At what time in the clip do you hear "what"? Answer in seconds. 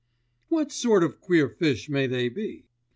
0.47-0.71